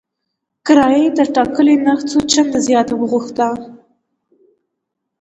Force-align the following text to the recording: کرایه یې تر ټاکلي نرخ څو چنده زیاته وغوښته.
کرایه 0.65 0.99
یې 1.03 1.09
تر 1.17 1.27
ټاکلي 1.35 1.75
نرخ 1.85 2.01
څو 2.11 2.19
چنده 2.31 2.59
زیاته 2.67 2.93
وغوښته. 2.97 3.47